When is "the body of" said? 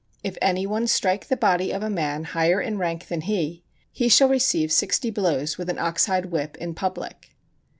1.27-1.83